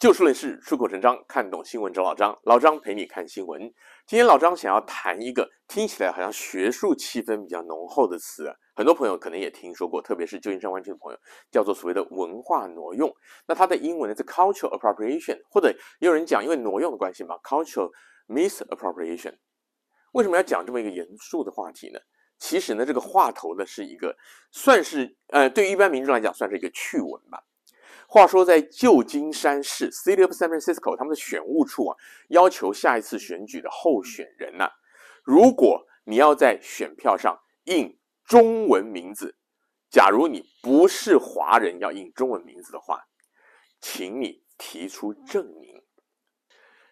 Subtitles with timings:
[0.00, 2.34] 就事论事，出口成章，看懂新闻找老张。
[2.44, 3.60] 老张陪你看新闻。
[4.06, 11.18] 今天老张想要谈一个听起来好像学术气氛比较浓厚的词啊，很多朋友可能也听说过，特别是旧金山湾区的朋友，
[11.50, 13.14] 叫做所谓的文化挪用。
[13.46, 17.90] 那它的英文呢是 cultural appropriation，或者也有人讲，因为挪用的关系嘛，cultural
[18.26, 19.34] misappropriation。
[20.12, 22.00] 为什么要讲这么一个严肃的话题呢？
[22.38, 24.16] 其实呢，这个话头呢是一个
[24.50, 27.44] 算是呃，对于一般民众来讲算是一个趣闻吧。
[28.12, 31.96] 话说，在旧金山市 （City of San Francisco），他们的选务处啊，
[32.30, 34.72] 要求下一次选举的候选人呐、啊，
[35.22, 39.36] 如果你要在选票上印中文名字，
[39.88, 43.04] 假如你不是华人要印中文名字的话，
[43.80, 45.80] 请你提出证明。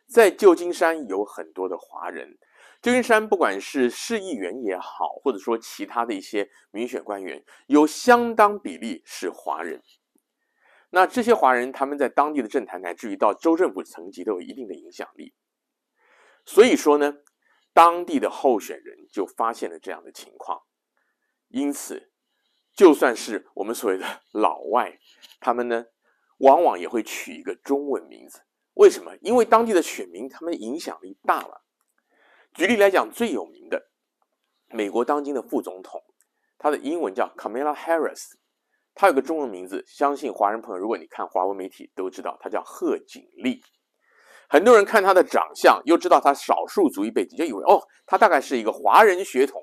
[0.06, 2.38] 在旧金山有很多的华人，
[2.80, 9.82] 旧金山不管是市议员也好，或者说其他的一些民选官员，有相当比例是华人。
[10.90, 15.34] 那这些华人，他们在当地的政坛，乃至于到州政府层级，都有一定的影响力。
[16.46, 17.18] 所以说呢，
[17.74, 20.62] 当地的候选人就发现了这样的情况。
[21.48, 22.10] 因此，
[22.72, 24.98] 就算是我们所谓的老外，
[25.40, 25.84] 他们呢，
[26.38, 28.40] 往往也会取一个中文名字。
[28.74, 29.14] 为什么？
[29.20, 31.64] 因为当地的选民，他们影响力大了。
[32.54, 33.90] 举例来讲，最有名的
[34.68, 36.02] 美国当今的副总统，
[36.56, 38.32] 他的英文叫 Kamala Harris。
[39.00, 43.62] 他有个中文名字，相信华人朋友，如果你看华文媒体都知道，他叫贺锦丽。
[44.48, 49.62] 很多人看他的长相，又知道他少数族裔背景，就以为哦，他大概是一个华人血统。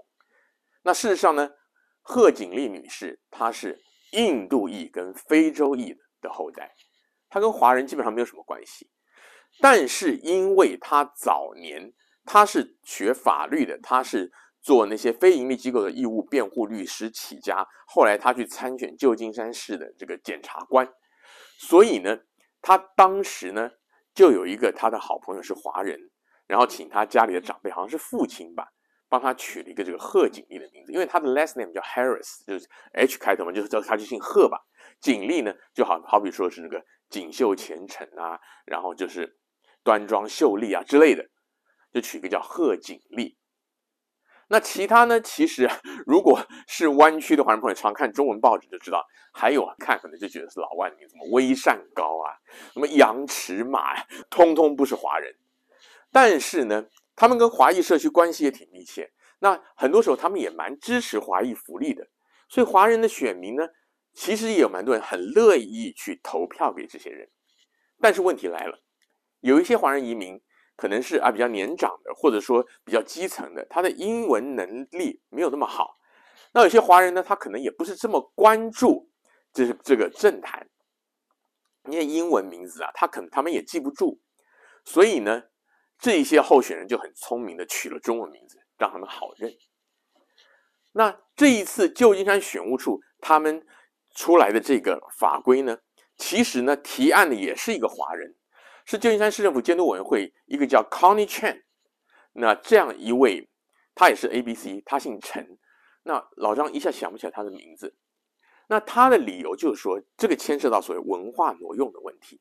[0.83, 1.49] 那事实上呢，
[2.01, 3.77] 贺锦丽女士她是
[4.13, 6.71] 印度裔跟非洲裔的后代，
[7.27, 8.89] 她跟华人基本上没有什么关系。
[9.59, 11.91] 但是因为她早年
[12.23, 14.31] 她是学法律的，她是。
[14.65, 20.91] 做那些非营利机构的义务辩护律师起家，后来他去参选旧金山市的这个检察官，
[21.59, 22.17] 所以呢，
[22.63, 23.69] 他当时呢
[24.15, 25.99] 就有一个他的好朋友是华人，
[26.47, 28.67] 然后请他家里的长辈，好像是父亲吧，
[29.07, 34.57] 帮他取了一个这个贺锦丽的名字，因为他的 last name 叫 Harris，就是 H 开头嘛，就是叫他就姓贺吧。
[34.99, 39.37] 锦丽呢就好好比说是那个锦绣前程啊，然后就是
[39.83, 41.23] 端庄秀丽啊之类的，
[41.93, 43.37] 就取一个叫贺锦丽。
[44.47, 45.19] 那其他呢？
[45.21, 45.67] 其实
[46.05, 52.37] 如果是湾区的华人朋友常看中文报纸就知道，还有啊看可能就觉得是老外名，什么威善高啊，
[52.73, 55.35] 什么羊驰马呀，通通不是华人。
[56.11, 56.85] 但是呢，
[57.15, 59.11] 他们跟华裔社区关系也挺密切。
[59.39, 62.07] 那很多时候他们也蛮支持华裔福利的，
[62.47, 63.67] 所以华人的选民呢，
[64.13, 67.27] 其实也有蛮多人很乐意去投票给这些人。
[67.99, 68.79] 但是问题来了，
[69.39, 70.39] 有一些华人移民。
[70.75, 75.97] 可能是啊比较年长的，或者说比较基层的，他的英文能力没有那么好。
[76.53, 79.09] 那有些华人呢，他可能也不是这么关注，
[79.53, 80.69] 这是这个政坛，
[81.89, 84.21] 因为英文名字啊，他可能他们也记不住。
[84.83, 85.43] 所以呢，
[85.97, 89.51] 这一些候选人就很聪明的取了中文名字，让他们好认。
[90.93, 93.65] 那这一次旧金山选务处他们
[94.13, 95.79] 出来的这个法规呢，
[96.15, 98.35] 其实呢提案的也是一个华人。
[98.85, 101.63] 是旧金山市政府监督委员会一个叫 Connie Chan，
[102.33, 103.49] 那这样一位，
[103.95, 105.57] 他也是 ABC，他姓陈，
[106.03, 107.95] 那老张一下想不起来他的名字，
[108.67, 112.39] 那他的理由就是说这个牵涉到所谓文化挪用的问题。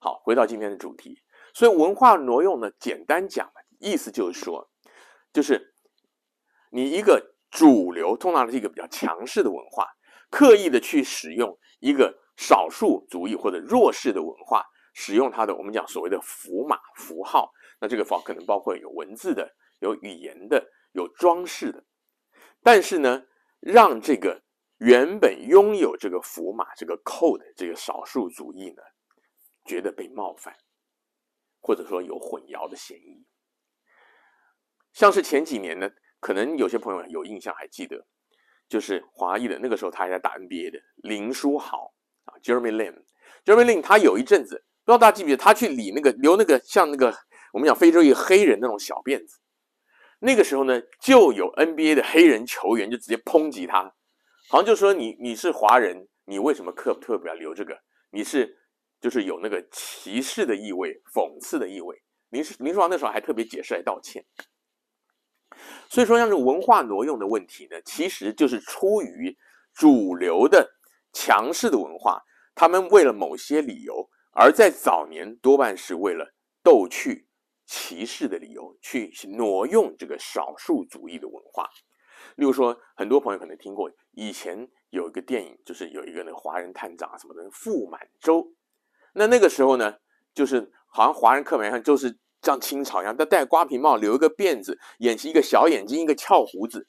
[0.00, 1.22] 好，回到今天的主题，
[1.54, 4.68] 所以文化挪用呢，简单讲意思就是说，
[5.32, 5.74] 就是
[6.70, 9.86] 你一个主流通常是一个比较强势的文化，
[10.28, 14.64] 刻意的去使用一个少数族裔或者弱势的文化。
[14.94, 21.82] 使用它的，我们讲所谓的符码符号，那这个符号可能包括有文字的、有语言的、有装饰的。
[22.62, 23.24] 但是呢，
[23.60, 24.42] 让这个
[24.78, 28.82] 原本拥有这个符码、这个 code 这个少数族裔呢，
[29.64, 30.54] 觉得被冒犯，
[31.60, 33.24] 或者说有混淆的嫌疑。
[34.92, 38.06] 像是前几年呢，可能有些朋友有印象还记得，
[38.68, 41.94] 就是华裔的那个时候他还在打 NBA 的林书豪
[42.24, 44.66] 啊，Jeremy Lin，Jeremy Lin 他有一阵子。
[44.92, 47.14] 不知道大家记不记得，他去理那个留那个像那个
[47.50, 49.38] 我们讲非洲一个黑人那种小辫子，
[50.20, 53.84] 那个时候呢，就有 NBA 的黑人球员就直接抨击他，
[54.50, 57.74] 好像就说你你是华人，你为什么特特别要留这个？
[58.10, 58.58] 你是
[59.00, 62.02] 就是有那个歧视的意味、讽刺的意味。
[62.28, 64.22] 林林书豪那时候还特别解释来道歉。
[65.88, 69.34] 所以说，像这种文化挪用的问题呢，其实就是出于
[69.72, 70.70] 主流的
[71.14, 72.22] 强势的文化，
[72.54, 74.10] 他们为了某些理由。
[74.32, 76.32] 而在早年，多半是为了
[76.62, 77.28] 逗趣、
[77.66, 81.68] 歧视的理由去挪用这个少数族裔的文化。
[82.36, 88.52] 例如说，很多朋友可能听过，以前有一个电影，就是有一个那个华人探长啊什么的，傅满洲。
[89.12, 89.98] 那那个时候呢，
[90.32, 96.88] 就是好像华人刻板印象就是像清朝一样，他戴瓜皮帽，留一个辫子，演起一个小眼睛，一个翘胡子。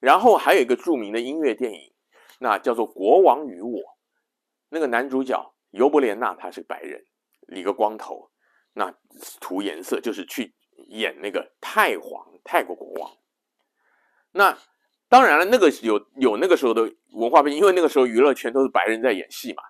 [0.00, 1.92] 然后还有一个著名的音乐电影，
[2.38, 3.78] 那叫做《国王与我》，
[4.68, 7.04] 那个男主角尤伯连纳他是白人，
[7.48, 8.30] 理个光头，
[8.72, 8.94] 那
[9.40, 10.54] 涂颜色就是去
[10.88, 13.10] 演那个泰皇，泰国国王。
[14.32, 14.56] 那
[15.08, 16.82] 当然了，那个有有那个时候的
[17.12, 19.62] 文化背景，因为那个时候娱乐圈都是白人在演戏嘛。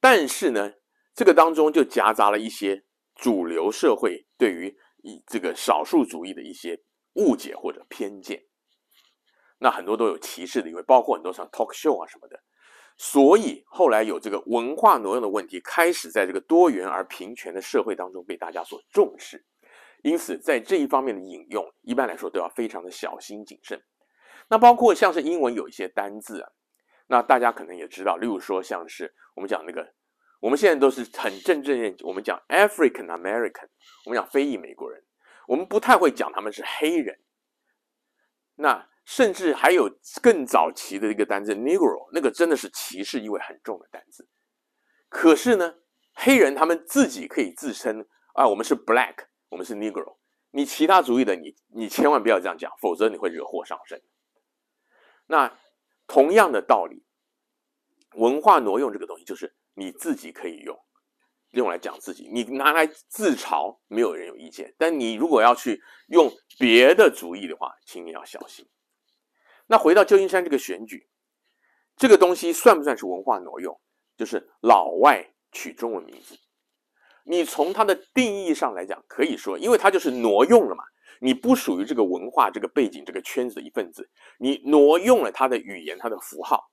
[0.00, 0.72] 但是呢，
[1.14, 2.84] 这个当中就夹杂了一些
[3.14, 6.82] 主流社会对于以这个少数族裔的一些
[7.14, 8.42] 误解或者偏见。
[9.58, 12.42] 那很多都有歧视的因为，包括很多像 talk show 啊什么的。
[13.04, 19.44] 所以后来有这个文化挪用的问题，开始在这个多元而平权的社会当中被大家所重视。
[20.04, 23.82] 因此，在这一方面的引用，一般来说都要非常的小心谨慎。
[24.46, 26.52] 那包括像是英文有一些单字啊。
[27.08, 29.92] 那大家可能也知道，例如说像是我们讲那个，
[30.38, 33.66] 我们现在都是很正正认，我们讲 African American，
[34.06, 35.02] 我们讲非裔美国人，
[35.48, 37.18] 我们不太会讲他们是黑人。
[38.54, 39.90] 那甚至还有
[40.22, 44.28] 更早期的一个单字 Negro，那个真的是歧视意味很重的单字。
[45.08, 45.74] 可是呢，
[46.14, 50.16] 黑人他们自己可以自称啊，我们是 Black，我们是 Negro。
[50.50, 54.02] 你其他族裔的你，你千万不要这样讲，否则你会惹祸上身。
[55.26, 55.58] 那。
[56.08, 57.06] 同样的道理，
[58.16, 60.78] 文化挪用这个东西，就是你自己可以用，
[61.52, 64.74] 用来讲自己，你拿来自嘲，没有人有意见。
[64.76, 68.68] 但你如果要去用别的主意的话，请你要小心。
[69.72, 71.08] 那回到旧金山这个选举，
[71.96, 73.80] 这个东西算不算是文化挪用？
[74.18, 76.36] 就是老外取中文名字，
[77.24, 80.84] 你从它的定义上来讲，可以说，因为它就是挪用了嘛。
[81.20, 86.70] 你不属于这个文化、这个背景、这个圈子的一份子，你挪用了他的语言、他的符号。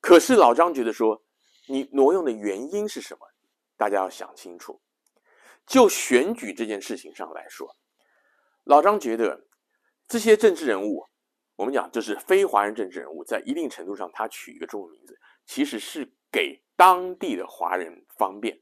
[0.00, 1.22] 可是老张觉得说，
[1.68, 3.20] 你挪用的原因是什么？
[3.76, 4.80] 大家要想清楚。
[5.68, 7.76] 就选举这件事情上来说，
[8.64, 9.46] 老张觉得
[10.08, 11.06] 这些政治人物，
[11.60, 15.14] 我们讲就是非华人政治人物，在一定程度上，他取一个中文名字，
[15.44, 18.58] 其实是给当地的华人方便。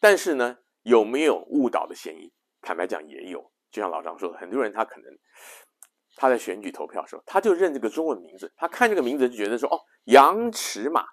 [0.00, 2.32] 但是呢，有没有误导的嫌疑？
[2.60, 5.04] 坦白讲，也有，就像老张说的，很多人他可能
[6.16, 11.06] 他在选举投票的时候，他就认这个中文名字，他看这个名字就觉得说，哦，杨驰马，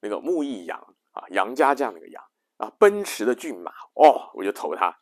[0.00, 0.78] 那个木易杨
[1.10, 2.22] 啊，杨家将那个杨
[2.58, 4.96] 啊，奔驰的骏马，哦，我就投他。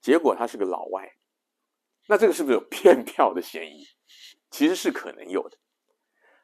[0.00, 1.08] 结果他是个老外，
[2.08, 3.86] 那这个是不是有 骗票的嫌疑？
[4.56, 5.58] 其实是可能有的，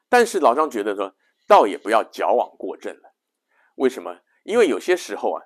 [0.07, 1.15] 但是老张觉得说，
[1.47, 3.15] 倒也不要矫枉过正了。
[3.75, 4.19] 为什么？
[4.43, 5.41] 因为有些时候啊，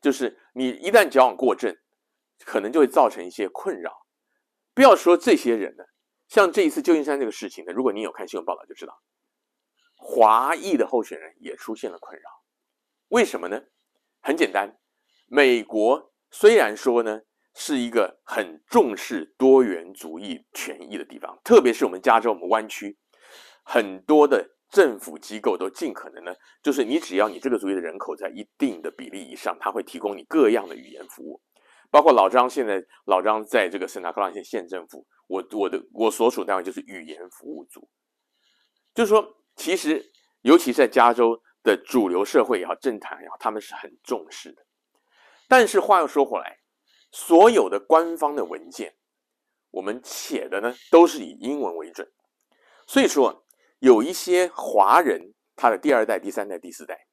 [0.00, 1.76] 就是你一旦矫枉过正。
[2.44, 4.04] 可能就会造成一些困扰。
[4.74, 5.84] 不要说这些人呢，
[6.26, 9.00] 像这一次旧金山这个事情呢，如果你有看新闻报道就知道，
[9.94, 12.28] 华裔的候选人也出现了困扰。
[13.10, 13.62] 为什么呢？
[14.20, 14.76] 很简单，
[15.28, 17.20] 美国虽然说呢
[17.54, 22.96] 是一个很重视多元主义权益的地方，特别是我们加州我们湾区，
[23.62, 31.42] 很多的政府机构都尽可能呢，就是你只要你这个族裔的人口在一定的比例以上，他会提供你各样的语言服务。
[31.90, 37.86] 包括老张，现在老张在这个圣塔克拉县县政府，我我的我所属单位就是语言服务组，
[38.94, 40.10] 就是说，其实
[40.40, 44.64] 尤其在加州的主流社会也好，政坛也好，他们是很重视的。
[45.48, 46.56] 但是话又说回来，
[47.12, 48.96] 所有的官方的文件，
[49.70, 52.12] 我们写的呢都是以英文为准，
[52.88, 53.46] 所以说
[53.78, 57.06] 有一些华人，他的第二代、第三代、第四代，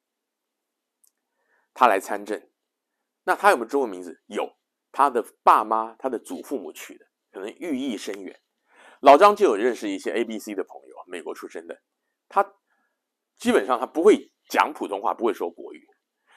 [1.72, 2.50] 他来参政，
[3.22, 4.20] 那他有没有中文名字？
[4.26, 4.56] 有。
[4.92, 8.40] 他的爸妈、他的祖父母取的，可能寓意深远。
[8.98, 11.80] 老张就有认识一些 ABC 的朋友，美国出生的，
[12.28, 12.54] 他
[13.38, 15.86] 基本上他不会讲普通话，不会说国语，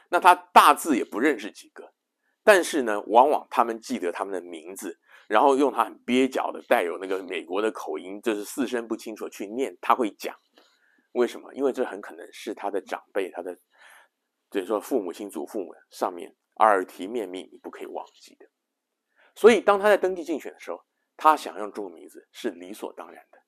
[0.10, 1.93] 那他大字也不认识几个，
[2.44, 10.36] 但是呢，往往他们记得他们的名字，然后用他很蹩脚的、带有那个美国的口音，就是四声不清楚去念，他会讲。
[11.14, 11.54] 为什么？
[11.54, 13.56] 因为这很可能是他的长辈，他的，
[14.52, 16.36] 就是说父母亲、祖父母上面。
[16.58, 18.46] 耳提面命，你不可以忘记的。
[19.34, 20.80] 所以，当他在登记竞选的时候，
[21.18, 23.40] 他想用中文名字是理所当然的。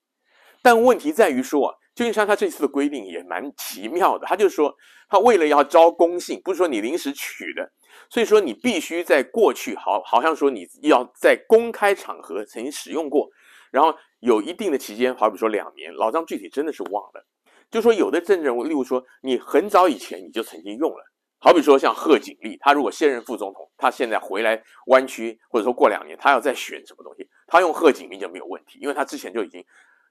[0.64, 4.28] 但问题在于说啊，旧金山他这次的规定也蛮奇妙的。
[4.28, 4.76] 他就说，
[5.08, 7.72] 他为了要招公信，不是说你临时取的，
[8.10, 13.30] 所以说你必须在过去好，好像说你要在公开场合曾经使用过，
[13.72, 15.94] 然后有一定的期间，好比说两年。
[15.94, 17.26] 老张具体真的是忘了，
[17.72, 21.12] 就说有的政治人物，例如说你很早以前你就曾经用了。
[21.38, 29.64] 好比说像贺锦丽，他如果现任副总统，他现在回来湾区，或者说过两年，他要再选什么东西，他用贺锦丽就没有问题，因为他之前就已经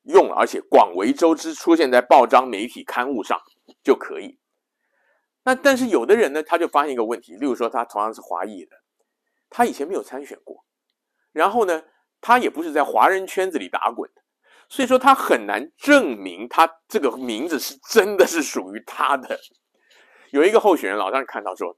[0.04, 3.40] 用，而且广为周知，出现在报章、媒体、刊物上
[3.82, 4.38] 就可以。
[5.42, 8.76] 那但是有的人呢，他就发现一个问题，例如说他同样是华裔的，
[9.50, 10.64] 他以前没有参选过，
[11.32, 11.84] 然后呢，
[12.20, 14.22] 他也不是在华人圈子里打滚的，
[14.68, 19.38] 所以说他很难证明他这个名字是真的是属于他的。
[20.30, 21.76] 有一个候选人，老张看到说，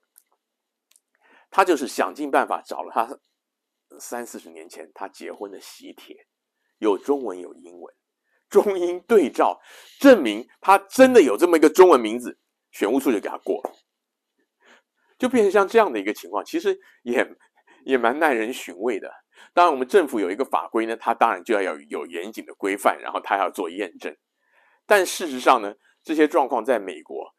[1.51, 3.19] 他就是想尽办法找了他
[3.99, 6.27] 三四十年前他结婚的喜帖，
[6.79, 7.95] 有中文有英文，
[8.49, 9.61] 中英对照，
[10.01, 12.39] 证明他真的有这么一个中文名字。
[12.73, 13.73] 选务处就给他过了，
[15.17, 17.27] 就变成像这样的一个情况，其实也
[17.87, 19.11] 也蛮耐人寻味的。
[19.55, 24.15] 当然，我们政府有一个法规呢，它当然就要有有严谨的规范，然后它要做验证。
[24.85, 27.35] 但事实上呢，这些状况在美国，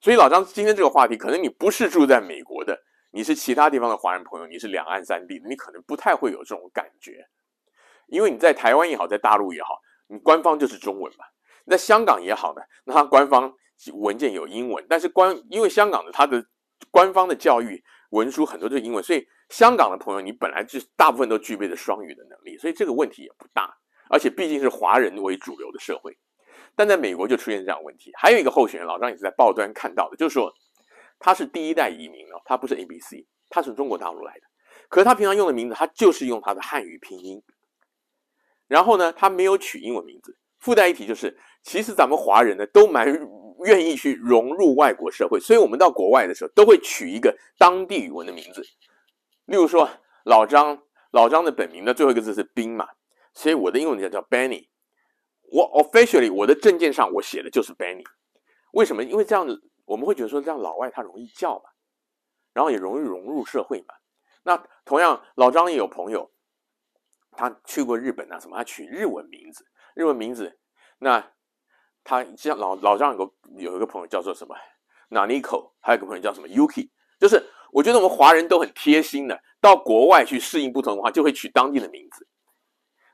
[0.00, 7.26] 所以老张今天这个话题，可能你不是住在美国的，你是其他地方的华人朋友，你是两岸三地的，你可能不太会有这种感觉，
[8.06, 11.24] 因为你在台湾也好，在大陆也好，你官方就是中文嘛。
[11.64, 13.54] 你在香港也好呢，那它官方。
[13.92, 16.42] 文件有英文，但是官因为香港的它的
[16.90, 23.76] 官方的教育文书很多都是英文，所以香港的朋友你本来就大部分都具备着双语的能力，所以这个问题也不大。
[24.08, 26.16] 而且毕竟是华人为主流的社会，
[26.74, 28.10] 但在美国就出现这样问题。
[28.16, 30.50] 还有一个候选人，老张也是在报端看到的，就是说
[31.18, 34.46] 他是第一代移民哦，他不是 ABC，他是中国大陆来的，
[34.88, 37.42] 可是他平常用的名字他就是用他的汉语拼音，
[38.68, 40.36] 然后呢，他没有取英文名字。
[40.58, 43.06] 附带一提就是，其实咱们华人呢都蛮。
[43.60, 48.60] 愿意去融入外国社会，所以我们到国外的时候都会取一个当地语文的名字。
[49.46, 49.88] 例如说，
[50.26, 52.86] 老张，老张的本名的最后一个字是彬嘛，
[53.32, 54.68] 所以我的英文名叫 Benny。
[55.50, 58.04] 我 officially 我的证件上我写的就是 Benny。
[58.72, 59.02] 为什么？
[59.02, 61.64] 因为这样子我们会觉得说这样老外他容易叫嘛，
[62.52, 63.94] 然后也容易融入社会嘛。
[64.42, 66.30] 那同样，老张也有朋友，
[67.36, 69.64] 他去过日本啊什么，他取日文名字，
[69.94, 70.58] 日文名字
[70.98, 71.32] 那。
[72.08, 74.54] 他像老老张有个有一个朋友叫做什么
[75.10, 76.88] Naniko，还有一个朋友叫什么 Yuki，
[77.18, 82.28] 就是我觉得我们华人都很贴心的，到国外去适应不同的话，就会取当地的名字。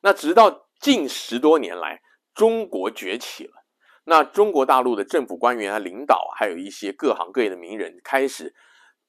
[0.02, 2.02] 那直到近十多年来，
[2.34, 3.64] 中国崛起了，
[4.04, 8.54] 那中国大陆的政府官员啊、领导，还有一些各行各业的名人，开始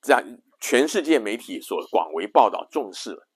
[0.01, 0.23] 在
[0.61, 3.27] 全世界媒体所广为报道、重视了，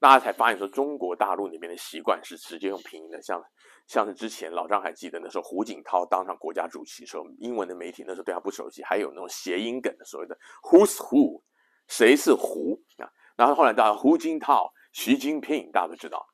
[0.00, 3.40] 大家才发现说，中国大陆那边的习惯是直接用拼音的，像。
[3.86, 11.42] 像是之前老张还记得那时候胡锦涛当上国家主席时候，英文的媒体那时候对他不熟悉，还有那种谐音梗的所谓的 Who's Who，
[11.88, 13.10] 谁是胡啊？
[13.34, 16.24] 然后后来到胡锦涛、习近平，大家都知道。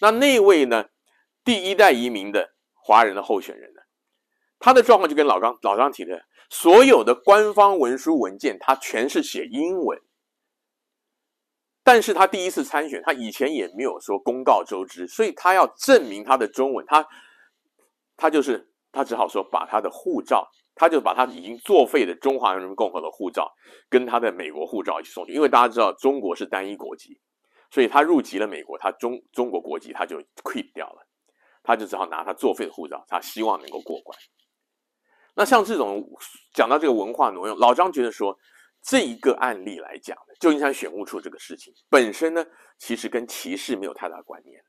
[0.00, 0.86] 那那位呢，
[1.44, 3.82] 第一代移民的华人的候选人呢，
[4.58, 10.00] 他的状况就跟老张老张提的，所有的官方文书文件，他全是写英文。
[11.84, 17.04] 但是他第一次参选，他以前也没有说公告周知，所以他要证明他的中文，他
[18.16, 23.52] 他就是他只好说把他的护照，他就把他已经作废的中华人民共和国的护照
[23.88, 27.18] 跟他的美国护照一起送去，因为大家知道中国是单一国籍，
[27.72, 31.04] 所以他入籍了美国，他中中国国籍他就 quit 掉了，
[31.64, 34.16] 他就只好拿他作废的护照，他希望能够过关。
[35.34, 36.08] 那像这种
[36.54, 38.38] 讲到这个文化挪用，老张觉得说。
[38.82, 42.44] 这一个案例来讲呢，旧金山选务处这个事情本身呢，
[42.78, 44.62] 其实跟歧视没有太大关联。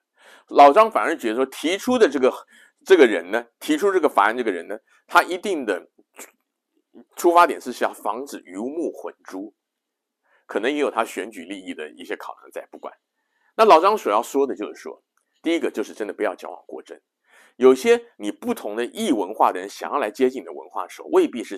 [0.50, 2.32] 老张反而觉得说，提出的这个
[2.86, 4.78] 这个人呢，提出这个法案这个人呢，
[5.08, 5.90] 他一定的
[7.16, 9.54] 出发点是想防止鱼目混珠，
[10.46, 12.68] 可能也有他选举利益的一些考量在。
[12.72, 12.94] 不管，
[13.56, 15.04] 那老张所要说的就是说，
[15.42, 17.00] 第一个就是真的不要矫枉过正。
[17.56, 21.58] 有些你不同的异文化的人想要来接近你的文化的时候，未必是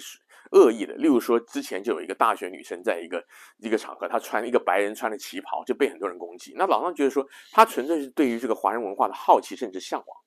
[0.52, 0.94] 恶意的。
[0.96, 3.24] 例如说，之前就有一个大学女生在一个
[3.58, 6.54] 一个场合，她穿一个白人穿的旗袍，就被很多人攻击。
[6.56, 10.18] 那老张觉得说，她纯粹是对于这个华人文化的好奇，甚至向往。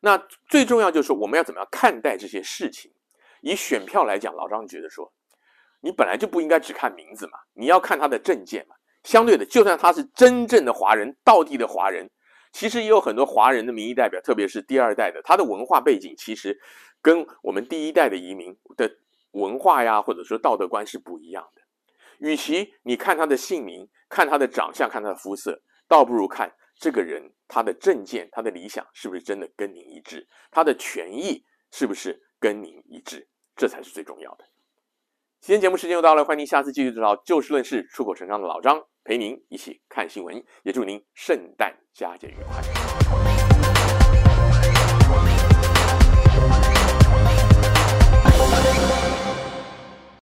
[0.00, 0.18] 那
[0.48, 2.90] 最重要就是，我们要怎么样看待这些事情？
[3.40, 5.12] 以选票来讲，老张觉得说，
[5.80, 8.76] 你本来就不应该只看名字嘛，你要看他的证件嘛。
[9.04, 12.08] 相对的，就算他是真正的华人，道地的华人。
[12.52, 16.60] 其实也有很多华人的民意代表，特别是第二代的，他的文化背景其实
[17.00, 18.94] 跟我们第一代的移民的
[19.32, 21.62] 文化呀，或者说道德观是不一样的。
[22.18, 34.44] 与其你看他的姓名、看他的长相、看他的肤色，倒不如看这个人他的政见、他的理想是不是真的跟您一致，他的权益是不是跟您一致，这才是最重要的。
[35.40, 42.81] 今天节目时间又到了，欢迎您下次继续找就事论事、出口成章的老张陪您一起看新闻，也祝您圣诞佳节愉快。